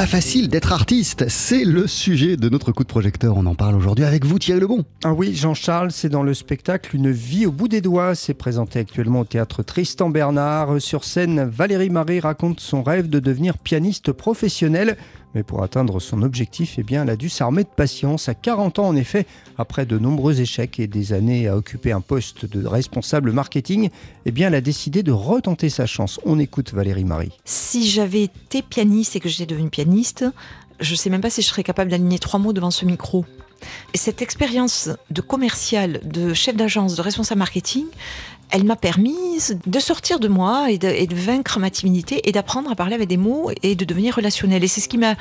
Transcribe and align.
pas 0.00 0.06
facile 0.06 0.48
d'être 0.48 0.72
artiste. 0.72 1.26
C'est 1.28 1.62
le 1.62 1.86
sujet 1.86 2.38
de 2.38 2.48
notre 2.48 2.72
coup 2.72 2.84
de 2.84 2.88
projecteur. 2.88 3.36
On 3.36 3.44
en 3.44 3.54
parle 3.54 3.74
aujourd'hui 3.74 4.06
avec 4.06 4.24
vous, 4.24 4.38
Thierry 4.38 4.58
Lebon. 4.58 4.86
Ah 5.04 5.12
oui, 5.12 5.34
Jean-Charles, 5.34 5.90
c'est 5.90 6.08
dans 6.08 6.22
le 6.22 6.32
spectacle 6.32 6.96
Une 6.96 7.10
vie 7.10 7.44
au 7.44 7.52
bout 7.52 7.68
des 7.68 7.82
doigts. 7.82 8.14
C'est 8.14 8.32
présenté 8.32 8.78
actuellement 8.78 9.20
au 9.20 9.24
théâtre 9.26 9.62
Tristan 9.62 10.08
Bernard. 10.08 10.80
Sur 10.80 11.04
scène, 11.04 11.44
Valérie 11.44 11.90
Marie 11.90 12.18
raconte 12.18 12.60
son 12.60 12.82
rêve 12.82 13.10
de 13.10 13.18
devenir 13.18 13.58
pianiste 13.58 14.12
professionnelle. 14.12 14.96
Mais 15.34 15.42
pour 15.42 15.62
atteindre 15.62 16.00
son 16.00 16.22
objectif, 16.22 16.76
eh 16.78 16.82
bien, 16.82 17.02
elle 17.02 17.10
a 17.10 17.16
dû 17.16 17.28
s'armer 17.28 17.62
de 17.62 17.68
patience. 17.68 18.28
À 18.28 18.34
40 18.34 18.78
ans, 18.80 18.88
en 18.88 18.96
effet, 18.96 19.26
après 19.58 19.86
de 19.86 19.98
nombreux 19.98 20.40
échecs 20.40 20.80
et 20.80 20.86
des 20.86 21.12
années 21.12 21.46
à 21.46 21.56
occuper 21.56 21.92
un 21.92 22.00
poste 22.00 22.46
de 22.46 22.66
responsable 22.66 23.32
marketing, 23.32 23.90
eh 24.26 24.30
bien, 24.32 24.48
elle 24.48 24.56
a 24.56 24.60
décidé 24.60 25.02
de 25.02 25.12
retenter 25.12 25.68
sa 25.68 25.86
chance. 25.86 26.18
On 26.24 26.38
écoute 26.38 26.72
Valérie 26.72 27.04
Marie. 27.04 27.32
Si 27.44 27.88
j'avais 27.88 28.24
été 28.24 28.62
pianiste 28.62 29.16
et 29.16 29.20
que 29.20 29.28
j'étais 29.28 29.46
devenue 29.46 29.70
pianiste, 29.70 30.24
je 30.80 30.92
ne 30.92 30.96
sais 30.96 31.10
même 31.10 31.20
pas 31.20 31.30
si 31.30 31.42
je 31.42 31.46
serais 31.46 31.62
capable 31.62 31.90
d'aligner 31.90 32.18
trois 32.18 32.40
mots 32.40 32.52
devant 32.52 32.70
ce 32.70 32.84
micro. 32.84 33.24
Et 33.94 33.98
cette 33.98 34.22
expérience 34.22 34.90
de 35.10 35.20
commercial, 35.20 36.00
de 36.04 36.34
chef 36.34 36.56
d'agence, 36.56 36.96
de 36.96 37.02
responsable 37.02 37.38
marketing, 37.38 37.86
elle 38.50 38.64
m'a 38.64 38.76
permis 38.76 39.38
de 39.66 39.78
sortir 39.78 40.18
de 40.18 40.28
moi 40.28 40.70
et 40.70 40.78
de, 40.78 41.14
vaincre 41.14 41.58
ma 41.58 41.70
timidité 41.70 42.28
et 42.28 42.32
d'apprendre 42.32 42.70
à 42.70 42.74
parler 42.74 42.94
avec 42.94 43.08
des 43.08 43.16
mots 43.16 43.50
et 43.62 43.74
de 43.74 43.84
devenir 43.84 44.16
relationnel. 44.16 44.64
Et 44.64 44.68
c'est 44.68 44.80
ce 44.80 44.88
qui 44.88 44.98
m'a 44.98 45.14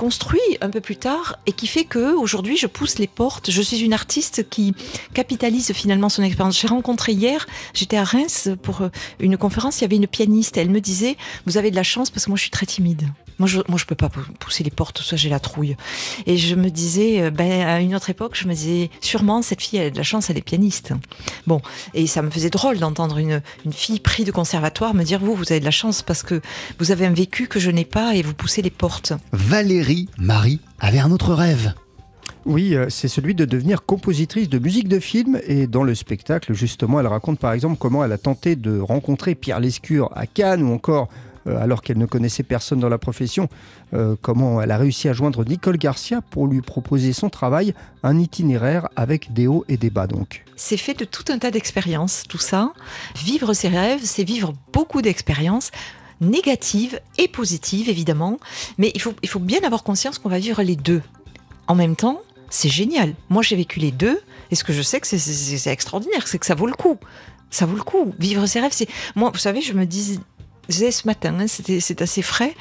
construit 0.00 0.40
un 0.62 0.70
peu 0.70 0.80
plus 0.80 0.96
tard 0.96 1.36
et 1.44 1.52
qui 1.52 1.66
fait 1.66 1.84
que 1.84 2.16
aujourd'hui 2.16 2.56
je 2.56 2.66
pousse 2.66 2.98
les 2.98 3.06
portes. 3.06 3.50
Je 3.50 3.60
suis 3.60 3.80
une 3.80 3.92
artiste 3.92 4.48
qui 4.48 4.74
capitalise 5.12 5.74
finalement 5.74 6.08
son 6.08 6.22
expérience. 6.22 6.58
J'ai 6.58 6.68
rencontré 6.68 7.12
hier, 7.12 7.46
j'étais 7.74 7.98
à 7.98 8.04
Reims 8.04 8.48
pour 8.62 8.88
une 9.18 9.36
conférence, 9.36 9.80
il 9.80 9.82
y 9.82 9.84
avait 9.84 9.96
une 9.96 10.06
pianiste. 10.06 10.56
Elle 10.56 10.70
me 10.70 10.80
disait 10.80 11.18
"Vous 11.44 11.58
avez 11.58 11.70
de 11.70 11.76
la 11.76 11.82
chance 11.82 12.08
parce 12.08 12.24
que 12.24 12.30
moi 12.30 12.38
je 12.38 12.44
suis 12.44 12.50
très 12.50 12.64
timide." 12.64 13.10
Moi, 13.38 13.48
je, 13.48 13.60
moi, 13.68 13.78
peux 13.86 13.94
pas 13.94 14.10
pousser 14.38 14.62
les 14.62 14.70
portes, 14.70 15.00
ça, 15.00 15.16
j'ai 15.16 15.30
la 15.30 15.40
trouille. 15.40 15.74
Et 16.26 16.36
je 16.36 16.54
me 16.54 16.68
disais, 16.68 17.22
euh, 17.22 17.30
ben, 17.30 17.66
à 17.66 17.80
une 17.80 17.94
autre 17.94 18.10
époque, 18.10 18.36
je 18.38 18.46
me 18.46 18.52
disais, 18.52 18.90
sûrement, 19.00 19.40
cette 19.40 19.62
fille, 19.62 19.78
elle 19.78 19.86
a 19.86 19.90
de 19.90 19.96
la 19.96 20.02
chance, 20.02 20.28
elle 20.28 20.36
est 20.36 20.42
pianiste. 20.42 20.92
Bon. 21.46 21.62
Et 21.94 22.06
ça 22.06 22.20
me 22.20 22.28
faisait 22.28 22.50
drôle 22.50 22.78
d'entendre 22.78 23.16
une, 23.16 23.40
une 23.64 23.72
fille 23.72 23.98
prise 23.98 24.26
de 24.26 24.30
conservatoire 24.30 24.92
me 24.92 25.04
dire, 25.04 25.20
vous, 25.20 25.34
vous 25.34 25.52
avez 25.52 25.60
de 25.60 25.64
la 25.64 25.70
chance 25.70 26.02
parce 26.02 26.22
que 26.22 26.42
vous 26.78 26.92
avez 26.92 27.06
un 27.06 27.14
vécu 27.14 27.46
que 27.46 27.58
je 27.58 27.70
n'ai 27.70 27.86
pas 27.86 28.14
et 28.14 28.20
vous 28.20 28.34
poussez 28.34 28.60
les 28.60 28.68
portes. 28.68 29.14
Valérie 29.32 29.89
Marie 30.18 30.60
avait 30.78 30.98
un 30.98 31.10
autre 31.10 31.34
rêve. 31.34 31.74
Oui, 32.46 32.74
euh, 32.74 32.86
c'est 32.88 33.08
celui 33.08 33.34
de 33.34 33.44
devenir 33.44 33.84
compositrice 33.84 34.48
de 34.48 34.58
musique 34.58 34.88
de 34.88 35.00
film. 35.00 35.40
Et 35.46 35.66
dans 35.66 35.82
le 35.82 35.94
spectacle, 35.94 36.54
justement, 36.54 37.00
elle 37.00 37.06
raconte 37.06 37.38
par 37.38 37.52
exemple 37.52 37.76
comment 37.78 38.04
elle 38.04 38.12
a 38.12 38.18
tenté 38.18 38.56
de 38.56 38.78
rencontrer 38.78 39.34
Pierre 39.34 39.60
Lescure 39.60 40.10
à 40.14 40.26
Cannes 40.26 40.62
ou 40.62 40.72
encore 40.72 41.08
euh, 41.46 41.60
alors 41.60 41.82
qu'elle 41.82 41.98
ne 41.98 42.06
connaissait 42.06 42.42
personne 42.42 42.80
dans 42.80 42.88
la 42.88 42.98
profession, 42.98 43.48
euh, 43.94 44.14
comment 44.20 44.60
elle 44.60 44.70
a 44.70 44.76
réussi 44.76 45.08
à 45.08 45.12
joindre 45.12 45.44
Nicole 45.44 45.78
Garcia 45.78 46.20
pour 46.20 46.46
lui 46.46 46.60
proposer 46.60 47.12
son 47.12 47.30
travail, 47.30 47.74
un 48.02 48.18
itinéraire 48.18 48.88
avec 48.94 49.32
des 49.32 49.46
hauts 49.46 49.64
et 49.68 49.76
des 49.76 49.90
bas 49.90 50.06
donc. 50.06 50.44
C'est 50.56 50.76
fait 50.76 50.94
de 50.94 51.04
tout 51.04 51.24
un 51.30 51.38
tas 51.38 51.50
d'expériences, 51.50 52.24
tout 52.28 52.38
ça. 52.38 52.72
Vivre 53.16 53.54
ses 53.54 53.68
rêves, 53.68 54.00
c'est 54.02 54.24
vivre 54.24 54.52
beaucoup 54.72 55.02
d'expériences 55.02 55.70
négatives 56.20 57.00
et 57.18 57.28
positives 57.28 57.88
évidemment, 57.88 58.38
mais 58.78 58.92
il 58.94 59.00
faut, 59.00 59.14
il 59.22 59.28
faut 59.28 59.38
bien 59.38 59.60
avoir 59.62 59.82
conscience 59.82 60.18
qu'on 60.18 60.28
va 60.28 60.38
vivre 60.38 60.62
les 60.62 60.76
deux. 60.76 61.02
En 61.66 61.74
même 61.74 61.96
temps, 61.96 62.20
c'est 62.50 62.68
génial. 62.68 63.14
Moi, 63.28 63.42
j'ai 63.42 63.56
vécu 63.56 63.78
les 63.78 63.92
deux, 63.92 64.20
et 64.50 64.56
ce 64.56 64.64
que 64.64 64.72
je 64.72 64.82
sais 64.82 65.00
que 65.00 65.06
c'est 65.06 65.70
extraordinaire, 65.70 66.26
c'est 66.26 66.38
que 66.38 66.46
ça 66.46 66.54
vaut 66.54 66.66
le 66.66 66.74
coup. 66.74 66.98
Ça 67.50 67.66
vaut 67.66 67.76
le 67.76 67.82
coup. 67.82 68.12
Vivre 68.18 68.46
ses 68.46 68.60
rêves, 68.60 68.72
c'est. 68.72 68.88
Moi, 69.14 69.30
vous 69.32 69.38
savez, 69.38 69.60
je 69.60 69.72
me 69.72 69.86
dis, 69.86 70.20
disais 70.68 70.90
ce 70.90 71.06
matin, 71.06 71.38
hein, 71.40 71.46
c'est 71.46 72.02
assez 72.02 72.22
frais. 72.22 72.54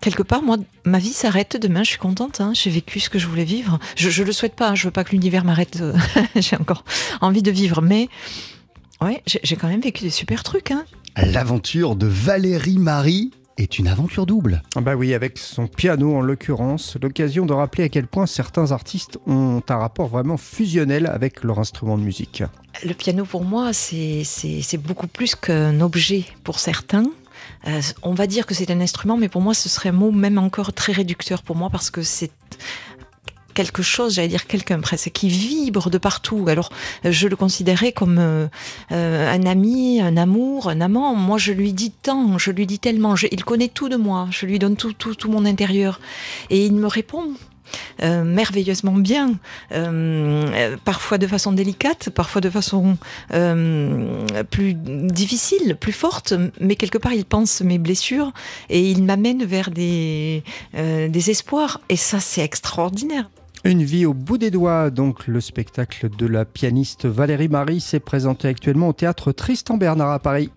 Quelque 0.00 0.22
part, 0.22 0.42
moi, 0.42 0.56
ma 0.84 0.98
vie 0.98 1.12
s'arrête 1.12 1.56
demain. 1.56 1.82
Je 1.82 1.90
suis 1.90 1.98
contente. 1.98 2.40
Hein, 2.40 2.52
j'ai 2.54 2.70
vécu 2.70 3.00
ce 3.00 3.10
que 3.10 3.18
je 3.18 3.26
voulais 3.26 3.44
vivre. 3.44 3.78
Je, 3.96 4.22
ne 4.22 4.26
le 4.26 4.32
souhaite 4.32 4.54
pas. 4.54 4.74
Je 4.74 4.84
veux 4.86 4.90
pas 4.90 5.04
que 5.04 5.10
l'univers 5.10 5.44
m'arrête. 5.44 5.78
j'ai 6.36 6.56
encore 6.56 6.84
envie 7.20 7.42
de 7.42 7.50
vivre, 7.50 7.82
mais 7.82 8.08
ouais, 9.02 9.22
j'ai 9.26 9.56
quand 9.56 9.68
même 9.68 9.82
vécu 9.82 10.04
des 10.04 10.10
super 10.10 10.42
trucs. 10.42 10.70
Hein. 10.70 10.84
L'aventure 11.26 11.96
de 11.96 12.06
Valérie 12.06 12.78
Marie 12.78 13.32
est 13.56 13.80
une 13.80 13.88
aventure 13.88 14.24
double. 14.24 14.62
Ah 14.76 14.80
bah 14.80 14.94
oui, 14.94 15.14
avec 15.14 15.36
son 15.36 15.66
piano 15.66 16.14
en 16.14 16.20
l'occurrence, 16.20 16.96
l'occasion 17.02 17.44
de 17.44 17.52
rappeler 17.52 17.82
à 17.82 17.88
quel 17.88 18.06
point 18.06 18.26
certains 18.26 18.70
artistes 18.70 19.18
ont 19.26 19.60
un 19.68 19.76
rapport 19.76 20.06
vraiment 20.06 20.36
fusionnel 20.36 21.06
avec 21.06 21.42
leur 21.42 21.58
instrument 21.58 21.98
de 21.98 22.04
musique. 22.04 22.44
Le 22.84 22.94
piano 22.94 23.24
pour 23.24 23.42
moi, 23.42 23.72
c'est 23.72 24.22
beaucoup 24.78 25.08
plus 25.08 25.34
qu'un 25.34 25.80
objet 25.80 26.24
pour 26.44 26.60
certains. 26.60 27.06
Euh, 27.66 27.80
on 28.04 28.14
va 28.14 28.28
dire 28.28 28.46
que 28.46 28.54
c'est 28.54 28.70
un 28.70 28.80
instrument, 28.80 29.16
mais 29.16 29.28
pour 29.28 29.40
moi, 29.40 29.54
ce 29.54 29.68
serait 29.68 29.88
un 29.88 29.92
mot 29.92 30.12
même 30.12 30.38
encore 30.38 30.72
très 30.72 30.92
réducteur 30.92 31.42
pour 31.42 31.56
moi 31.56 31.68
parce 31.68 31.90
que 31.90 32.02
c'est 32.02 32.30
quelque 33.58 33.82
chose, 33.82 34.14
j'allais 34.14 34.28
dire 34.28 34.46
quelqu'un 34.46 34.78
presque, 34.78 35.10
qui 35.10 35.28
vibre 35.28 35.90
de 35.90 35.98
partout. 35.98 36.44
Alors, 36.46 36.70
je 37.02 37.26
le 37.26 37.34
considérais 37.34 37.90
comme 37.90 38.18
euh, 38.20 38.46
euh, 38.92 39.34
un 39.34 39.46
ami, 39.46 40.00
un 40.00 40.16
amour, 40.16 40.68
un 40.68 40.80
amant. 40.80 41.16
Moi, 41.16 41.38
je 41.38 41.52
lui 41.52 41.72
dis 41.72 41.90
tant, 41.90 42.38
je 42.38 42.52
lui 42.52 42.66
dis 42.66 42.78
tellement. 42.78 43.16
il 43.16 43.44
connaît 43.44 43.66
tout 43.66 43.88
de 43.88 43.96
moi. 43.96 44.28
Je 44.30 44.46
lui 44.46 44.60
donne 44.60 44.76
tout, 44.76 44.92
tout, 44.92 45.16
tout 45.16 45.28
mon 45.28 45.44
intérieur. 45.44 45.98
Et 46.50 46.64
il 46.66 46.74
me 46.74 46.86
répond 46.86 47.34
euh, 48.00 48.22
merveilleusement 48.22 48.92
bien, 48.92 49.32
parfois 50.84 51.18
de 51.18 51.26
façon 51.26 51.50
délicate, 51.50 52.10
parfois 52.10 52.40
de 52.40 52.50
façon 52.50 52.96
plus 54.50 54.74
difficile, 54.74 55.74
plus 55.74 55.92
forte, 55.92 56.32
mais 56.60 56.76
quelque 56.76 56.98
part 56.98 57.12
il 57.12 57.24
pense 57.24 57.60
mes 57.60 57.78
blessures 57.78 58.32
et 58.70 58.88
il 58.88 59.02
m'amène 59.02 59.44
vers 59.44 59.72
des, 59.72 60.44
des 60.74 61.30
espoirs. 61.30 61.80
Et 61.88 61.96
ça, 61.96 62.20
c'est 62.20 62.42
extraordinaire. 62.42 63.28
Une 63.64 63.82
vie 63.82 64.06
au 64.06 64.14
bout 64.14 64.38
des 64.38 64.50
doigts, 64.50 64.90
donc 64.90 65.26
le 65.26 65.40
spectacle 65.40 66.08
de 66.16 66.26
la 66.26 66.44
pianiste 66.44 67.06
Valérie 67.06 67.48
Marie 67.48 67.80
s'est 67.80 67.98
présenté 67.98 68.46
actuellement 68.46 68.88
au 68.88 68.92
théâtre 68.92 69.32
Tristan 69.32 69.76
Bernard 69.76 70.12
à 70.12 70.20
Paris. 70.20 70.50